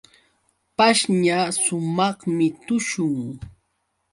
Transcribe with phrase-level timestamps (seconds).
[0.77, 3.15] Pashña sumaqmi tushun.